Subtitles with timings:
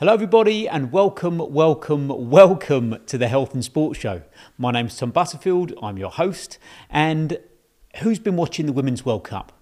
[0.00, 4.22] Hello, everybody, and welcome, welcome, welcome to the Health and Sports Show.
[4.56, 7.38] My name's Tom Butterfield, I'm your host, and
[7.98, 9.52] who's been watching the Women's World Cup?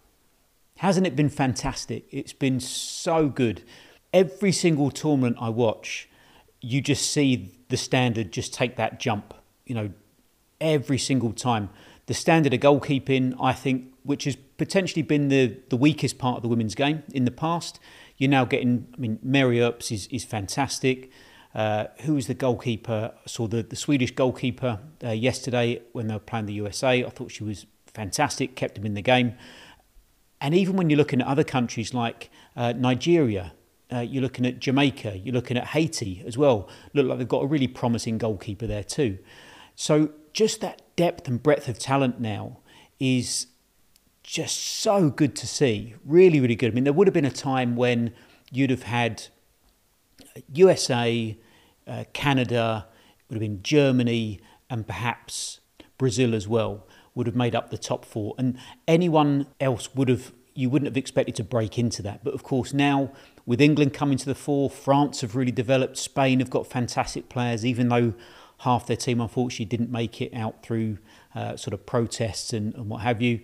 [0.77, 2.04] Hasn't it been fantastic?
[2.12, 3.64] It's been so good.
[4.14, 6.09] Every single tournament I watch,
[6.61, 9.34] you just see the standard just take that jump,
[9.66, 9.91] you know,
[10.61, 11.68] every single time.
[12.07, 16.43] The standard of goalkeeping, I think, which has potentially been the, the weakest part of
[16.43, 17.80] the women's game in the past,
[18.19, 21.11] you're now getting, I mean, Mary Earps is, is fantastic.
[21.55, 23.12] Uh, who was the goalkeeper?
[23.16, 27.05] I saw the, the Swedish goalkeeper uh, yesterday when they were playing the USA.
[27.05, 29.34] I thought she was fantastic, kept them in the game.
[30.41, 33.55] And even when you're looking at other countries like uh, Nigeria,
[33.92, 36.69] uh, you're looking at Jamaica, you're looking at Haiti as well.
[36.92, 39.19] Look like they've got a really promising goalkeeper there too.
[39.75, 42.59] So just that depth and breadth of talent now
[43.00, 43.47] is
[44.28, 45.95] just so good to see.
[46.05, 46.73] Really, really good.
[46.73, 48.12] I mean, there would have been a time when
[48.52, 49.28] you'd have had
[50.52, 51.38] USA,
[51.86, 52.88] uh, Canada,
[53.28, 54.38] would have been Germany,
[54.69, 55.61] and perhaps
[55.97, 58.34] Brazil as well would have made up the top four.
[58.36, 62.22] And anyone else would have, you wouldn't have expected to break into that.
[62.22, 63.12] But of course, now
[63.47, 67.64] with England coming to the fore, France have really developed, Spain have got fantastic players,
[67.64, 68.12] even though
[68.58, 70.98] half their team unfortunately didn't make it out through
[71.34, 73.41] uh, sort of protests and, and what have you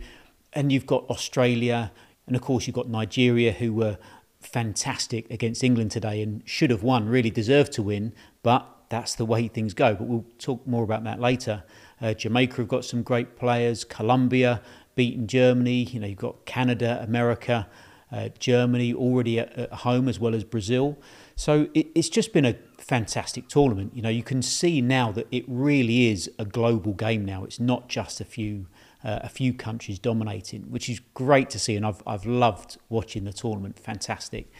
[0.55, 1.93] and you've got Australia,
[2.27, 3.99] and of course you've got Nigeria, who were
[4.41, 9.25] fantastic against England today and should have won, really deserved to win, but that's the
[9.25, 9.95] way things go.
[9.95, 11.65] But we'll talk more about that later.
[12.01, 13.85] Uh, Jamaica have got some great players.
[13.85, 14.61] Colombia
[14.95, 15.85] beating Germany.
[15.85, 17.67] You know, you've got Canada, America,
[18.13, 20.99] uh, Germany already at, at, home as well as Brazil.
[21.35, 23.93] So it, it's just been a fantastic tournament.
[23.95, 27.45] You know, you can see now that it really is a global game now.
[27.45, 28.67] It's not just a few
[29.05, 31.77] uh, a few countries dominating, which is great to see.
[31.77, 33.79] And I've, I've loved watching the tournament.
[33.79, 34.51] Fantastic.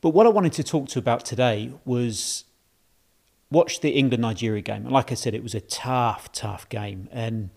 [0.00, 2.44] But what I wanted to talk to about today was
[3.50, 4.84] watch the England Nigeria game.
[4.84, 7.08] And like I said, it was a tough, tough game.
[7.10, 7.50] And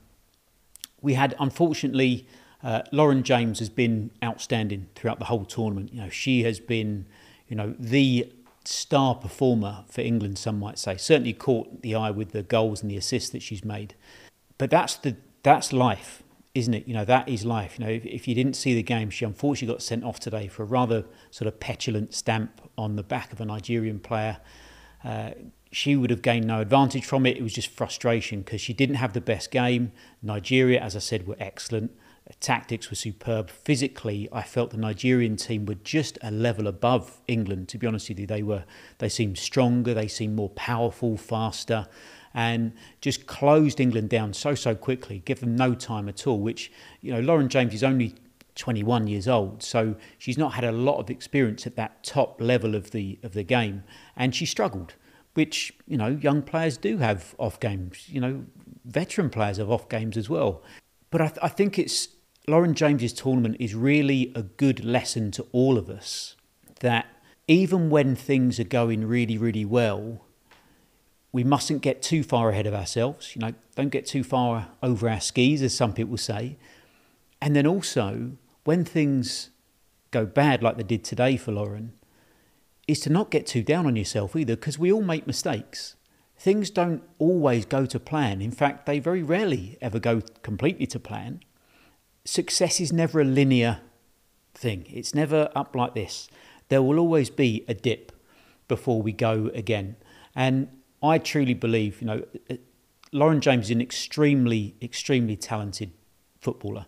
[1.01, 2.27] we had, unfortunately,
[2.63, 5.93] uh, Lauren James has been outstanding throughout the whole tournament.
[5.93, 7.05] You know, she has been,
[7.47, 8.31] you know, the
[8.65, 10.95] star performer for England, some might say.
[10.95, 13.95] Certainly caught the eye with the goals and the assists that she's made.
[14.57, 16.23] But that's the that's life,
[16.55, 16.87] isn't it?
[16.87, 17.77] You know, that is life.
[17.77, 20.47] You know, if, if you didn't see the game, she unfortunately got sent off today
[20.47, 24.37] for a rather sort of petulant stamp on the back of a Nigerian player.
[25.03, 25.31] Uh,
[25.71, 27.35] she would have gained no advantage from it.
[27.35, 29.91] It was just frustration because she didn't have the best game.
[30.21, 31.91] Nigeria, as I said, were excellent.
[32.39, 33.49] Tactics were superb.
[33.49, 37.67] Physically, I felt the Nigerian team were just a level above England.
[37.69, 38.63] To be honest with you, they were.
[38.99, 39.93] They seemed stronger.
[39.93, 41.87] They seemed more powerful, faster
[42.33, 46.71] and just closed England down so, so quickly, give them no time at all, which,
[47.01, 48.15] you know, Lauren James is only
[48.55, 52.75] 21 years old, so she's not had a lot of experience at that top level
[52.75, 53.83] of the of the game,
[54.15, 54.93] and she struggled,
[55.33, 58.07] which you know young players do have off games.
[58.09, 58.45] You know,
[58.85, 60.61] veteran players have off games as well.
[61.09, 62.09] But I, th- I think it's
[62.47, 66.35] Lauren James's tournament is really a good lesson to all of us
[66.81, 67.07] that
[67.47, 70.25] even when things are going really really well,
[71.33, 73.35] we mustn't get too far ahead of ourselves.
[73.35, 76.57] You know, don't get too far over our skis, as some people say.
[77.41, 78.33] And then also,
[78.63, 79.49] when things
[80.11, 81.93] go bad, like they did today for Lauren,
[82.87, 85.95] is to not get too down on yourself either, because we all make mistakes.
[86.37, 88.41] Things don't always go to plan.
[88.41, 91.39] In fact, they very rarely ever go completely to plan.
[92.25, 93.79] Success is never a linear
[94.53, 96.29] thing, it's never up like this.
[96.69, 98.11] There will always be a dip
[98.67, 99.95] before we go again.
[100.35, 100.67] And
[101.03, 102.55] I truly believe, you know, uh,
[103.11, 105.91] Lauren James is an extremely, extremely talented
[106.39, 106.85] footballer.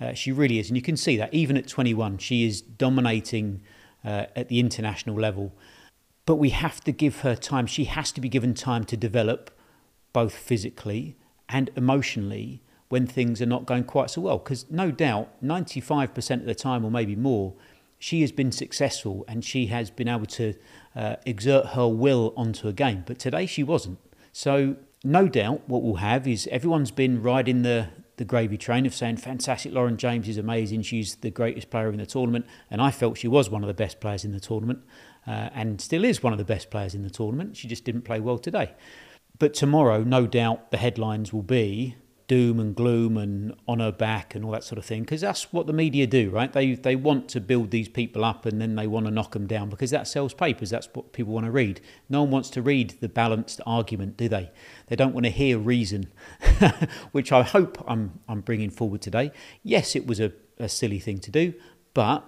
[0.00, 3.60] Uh, she really is, and you can see that even at 21, she is dominating
[4.04, 5.52] uh, at the international level.
[6.24, 7.66] But we have to give her time.
[7.66, 9.50] She has to be given time to develop,
[10.12, 11.16] both physically
[11.48, 14.38] and emotionally, when things are not going quite so well.
[14.38, 17.54] Because no doubt, 95% of the time, or maybe more,
[17.98, 20.54] she has been successful and she has been able to
[20.94, 23.04] uh, exert her will onto a game.
[23.06, 23.98] But today she wasn't.
[24.32, 28.94] So, no doubt, what we'll have is everyone's been riding the, the gravy train of
[28.94, 32.46] saying, fantastic, Lauren James is amazing, she's the greatest player in the tournament.
[32.70, 34.80] And I felt she was one of the best players in the tournament
[35.26, 37.56] uh, and still is one of the best players in the tournament.
[37.56, 38.74] She just didn't play well today.
[39.38, 41.96] But tomorrow, no doubt, the headlines will be
[42.28, 45.52] doom and gloom and on her back and all that sort of thing because that's
[45.52, 46.52] what the media do right?
[46.52, 49.46] They they want to build these people up and then they want to knock them
[49.46, 50.70] down because that sells papers.
[50.70, 51.80] That's what people want to read.
[52.08, 54.50] No one wants to read the balanced argument do they?
[54.86, 56.12] They don't want to hear reason
[57.12, 59.32] which i hope i'm i'm bringing forward today.
[59.62, 61.54] Yes it was a, a silly thing to do
[61.94, 62.24] but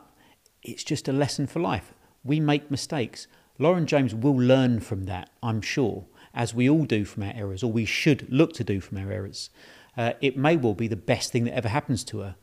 [0.62, 1.94] it's just a lesson for life.
[2.24, 3.26] We make mistakes.
[3.58, 7.62] Lauren James will learn from that, I'm sure, as we all do from our errors,
[7.62, 9.50] or we should look to do from our errors.
[9.96, 12.36] Uh, it may well be the best thing that ever happens to her.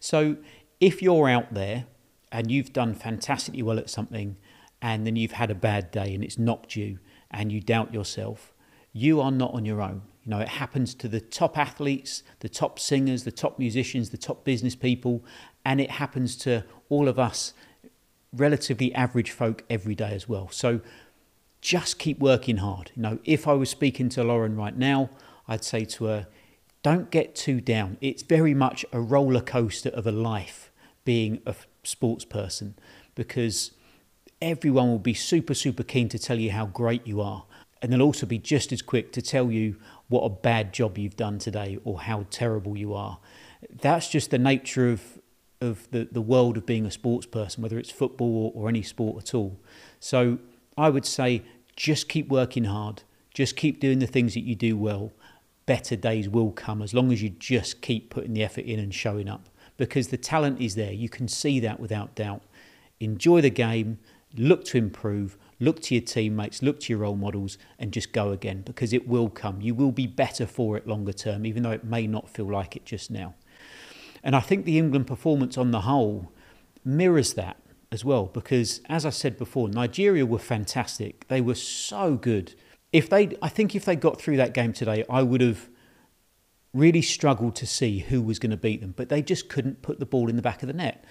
[0.00, 0.36] So
[0.80, 1.86] if you're out there
[2.30, 4.36] and you've done fantastically well at something,
[4.80, 6.98] and then you've had a bad day and it's knocked you,
[7.30, 8.54] and you doubt yourself,
[8.92, 10.02] you are not on your own.
[10.24, 14.18] You know, it happens to the top athletes, the top singers, the top musicians, the
[14.18, 15.24] top business people,
[15.64, 17.54] and it happens to all of us
[18.32, 20.48] relatively average folk every day as well.
[20.50, 20.80] So
[21.60, 22.92] just keep working hard.
[22.94, 25.10] You know, if I was speaking to Lauren right now,
[25.46, 26.26] I'd say to her,
[26.92, 27.96] don't get too down.
[28.00, 30.70] It's very much a roller coaster of a life
[31.04, 32.74] being a sports person
[33.14, 33.72] because
[34.40, 37.44] everyone will be super, super keen to tell you how great you are.
[37.80, 39.76] And they'll also be just as quick to tell you
[40.08, 43.18] what a bad job you've done today or how terrible you are.
[43.70, 45.02] That's just the nature of
[45.60, 48.82] of the, the world of being a sports person, whether it's football or, or any
[48.82, 49.58] sport at all.
[49.98, 50.38] So
[50.76, 51.42] I would say
[51.74, 53.02] just keep working hard,
[53.34, 55.12] just keep doing the things that you do well.
[55.68, 58.94] Better days will come as long as you just keep putting the effort in and
[58.94, 60.92] showing up because the talent is there.
[60.92, 62.42] You can see that without doubt.
[63.00, 63.98] Enjoy the game,
[64.34, 68.32] look to improve, look to your teammates, look to your role models, and just go
[68.32, 69.60] again because it will come.
[69.60, 72.74] You will be better for it longer term, even though it may not feel like
[72.74, 73.34] it just now.
[74.24, 76.32] And I think the England performance on the whole
[76.82, 77.58] mirrors that
[77.92, 81.28] as well, because as I said before, Nigeria were fantastic.
[81.28, 82.54] They were so good.
[82.92, 85.68] If they, I think if they got through that game today, I would have
[86.72, 89.98] really struggled to see who was going to beat them, but they just couldn't put
[89.98, 91.04] the ball in the back of the net.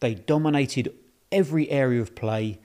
[0.00, 0.92] They dominated
[1.32, 2.60] every area of play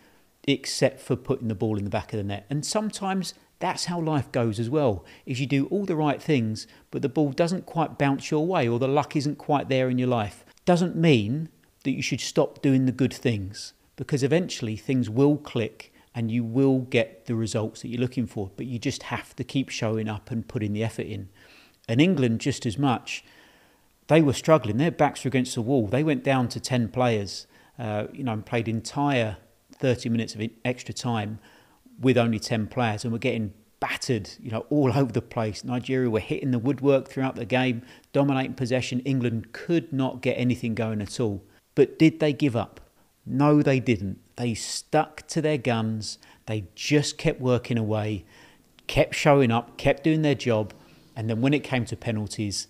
[0.46, 2.46] except for putting the ball in the back of the net.
[2.50, 5.06] And sometimes that's how life goes as well.
[5.26, 8.68] Is you do all the right things, but the ball doesn't quite bounce your way
[8.68, 10.44] or the luck isn't quite there in your life.
[10.66, 11.50] Doesn't mean
[11.84, 16.44] that you should stop doing the good things because eventually things will click and you
[16.44, 18.51] will get the results that you're looking for.
[18.56, 21.30] But you just have to keep showing up and putting the effort in.
[21.88, 23.24] And England, just as much,
[24.07, 24.77] they were struggling.
[24.77, 25.88] Their backs were against the wall.
[25.88, 27.48] They went down to 10 players,
[27.80, 29.38] uh, you know, and played entire
[29.74, 31.39] 30 minutes of extra time
[32.00, 35.63] with only 10 players and were getting battered, you know, all over the place.
[35.63, 37.81] Nigeria were hitting the woodwork throughout the game,
[38.12, 39.00] dominating possession.
[39.01, 41.44] England could not get anything going at all.
[41.75, 42.80] But did they give up?
[43.25, 44.20] No, they didn't.
[44.36, 46.18] They stuck to their guns.
[46.46, 48.25] They just kept working away,
[48.88, 50.74] kept showing up, kept doing their job.
[51.16, 52.68] And then when it came to penalties,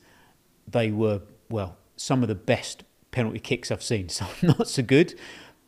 [0.68, 4.10] they were, well, some of the best penalty kicks I've seen.
[4.10, 5.16] So not so good.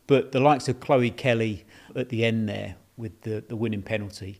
[0.07, 1.65] But the likes of Chloe Kelly
[1.95, 4.39] at the end there with the, the winning penalty,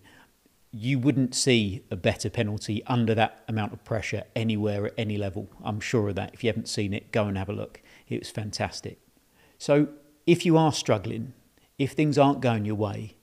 [0.72, 5.50] you wouldn't see a better penalty under that amount of pressure anywhere at any level.
[5.64, 6.34] I'm sure of that.
[6.34, 7.82] If you haven't seen it, go and have a look.
[8.08, 9.00] It was fantastic.
[9.58, 9.88] So,
[10.26, 11.34] if you are struggling,
[11.78, 13.16] if things aren't going your way,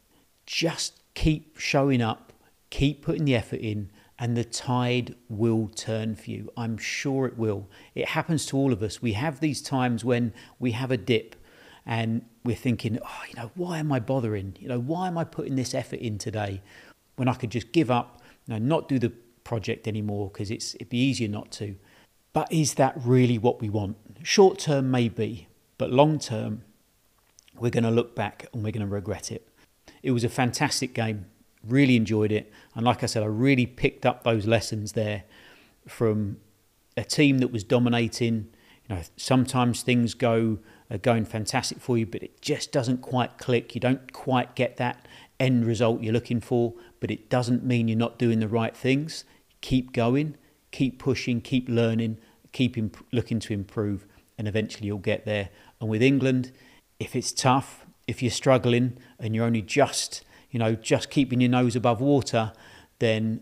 [0.47, 2.33] just keep showing up,
[2.71, 6.53] keep putting the effort in, and the tide will turn for you.
[6.57, 7.69] I'm sure it will.
[7.95, 9.03] It happens to all of us.
[9.03, 11.35] We have these times when we have a dip
[11.85, 14.57] and we're thinking, oh, you know, why am I bothering?
[14.61, 16.63] You know, why am I putting this effort in today
[17.17, 19.13] when I could just give up, you know, not do the
[19.45, 21.77] project anymore because it's it'd be easier not to.
[22.33, 23.97] But is that really what we want?
[24.23, 25.49] Short term, maybe,
[25.79, 26.63] but long term,
[27.59, 29.49] we're going to look back and we're going to regret it.
[30.03, 31.27] It was a fantastic game.
[31.67, 35.23] Really enjoyed it, and like I said, I really picked up those lessons there
[35.87, 36.39] from
[36.97, 38.49] a team that was dominating.
[38.89, 40.59] You know, sometimes things go
[40.91, 43.77] are going fantastic for you, but it just doesn't quite click.
[43.77, 45.07] You don't quite get that
[45.39, 49.25] end result you're looking for, but it doesn't mean you're not doing the right things.
[49.61, 50.37] Keep going,
[50.73, 52.19] keep pushing, keep learning,
[52.53, 54.05] keep imp- looking to improve,
[54.37, 55.49] and eventually you'll get there.
[55.81, 56.53] And with England,
[57.03, 61.51] if it's tough, if you're struggling and you're only just, you know, just keeping your
[61.51, 62.53] nose above water,
[63.01, 63.41] then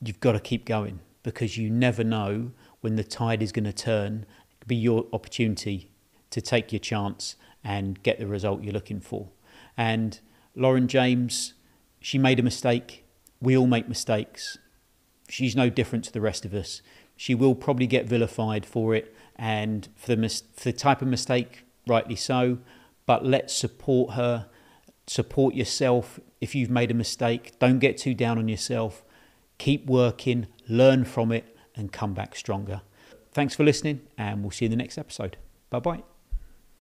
[0.00, 3.72] you've got to keep going because you never know when the tide is going to
[3.72, 4.24] turn.
[4.66, 5.90] Be your opportunity
[6.30, 9.28] to take your chance and get the result you're looking for.
[9.76, 10.18] And
[10.56, 11.52] Lauren James,
[12.00, 13.04] she made a mistake.
[13.42, 14.56] We all make mistakes.
[15.28, 16.80] She's no different to the rest of us.
[17.14, 21.08] She will probably get vilified for it and for the, mis- for the type of
[21.08, 22.58] mistake, rightly so.
[23.06, 24.46] But let's support her,
[25.06, 26.18] support yourself.
[26.40, 29.04] If you've made a mistake, don't get too down on yourself.
[29.58, 32.82] Keep working, learn from it, and come back stronger.
[33.32, 35.36] Thanks for listening, and we'll see you in the next episode.
[35.70, 36.13] Bye bye.